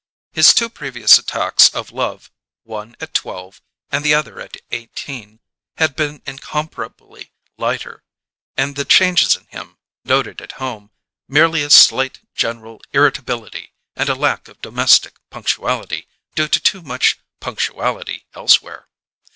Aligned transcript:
His 0.33 0.55
two 0.55 0.67
previous 0.67 1.19
attacks 1.19 1.69
of 1.75 1.91
love 1.91 2.31
(one 2.63 2.95
at 2.99 3.13
twelve, 3.13 3.61
and 3.91 4.03
the 4.03 4.15
other 4.15 4.39
at 4.39 4.57
eighteen) 4.71 5.39
had 5.77 5.95
been 5.95 6.23
incomparably 6.25 7.31
lighter, 7.57 8.01
and 8.57 8.75
the 8.75 8.83
changes 8.83 9.35
in 9.35 9.45
him, 9.51 9.77
noted 10.03 10.41
at 10.41 10.53
home, 10.53 10.89
merely 11.27 11.61
a 11.61 11.69
slight 11.69 12.19
general 12.33 12.81
irritability 12.93 13.73
and 13.95 14.09
a 14.09 14.15
lack 14.15 14.47
of 14.47 14.59
domestic 14.63 15.19
punctuality 15.29 16.07
due 16.33 16.47
to 16.47 16.59
too 16.59 16.81
much 16.81 17.19
punctuality 17.39 18.25
elsewhere. 18.33 18.87